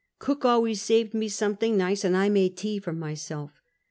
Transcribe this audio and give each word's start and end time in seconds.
Cook 0.17 0.43
always 0.45 0.81
saved 0.81 1.13
me 1.13 1.29
something 1.29 1.77
nice, 1.77 2.03
and 2.03 2.17
I 2.17 2.27
made 2.27 2.57
tea 2.57 2.79
for 2.79 2.91
myself. 2.91 3.51